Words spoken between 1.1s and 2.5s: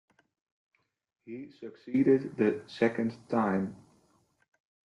He succeeded